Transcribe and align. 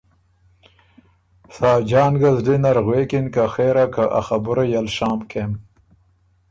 ساجان 1.55 2.13
ګه 2.21 2.29
زلی 2.37 2.57
نر 2.63 2.77
غوېکِن 2.85 3.25
که 3.33 3.43
خېرا 3.53 3.85
که 3.93 4.03
ا 4.19 4.21
خبُرئ 4.27 4.71
ال 4.79 4.87
شام 4.95 5.19
کېم 5.29 5.51